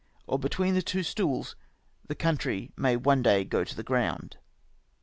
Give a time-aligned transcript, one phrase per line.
[0.25, 1.55] or between the two stools
[2.09, 4.33] tlie couiitiy may one day go to the gronnd.